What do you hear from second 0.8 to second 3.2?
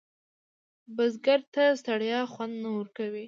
بزګر ته ستړیا خوند نه ورکوي